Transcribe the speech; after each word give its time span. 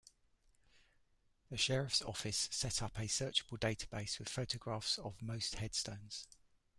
The 1.51 1.57
sheriff's 1.57 2.01
office 2.01 2.47
set 2.51 2.81
up 2.81 2.97
a 2.97 3.03
searchable 3.03 3.59
database 3.59 4.17
with 4.17 4.29
photographs 4.29 4.97
of 4.97 5.21
most 5.21 5.53
headstones. 5.59 6.25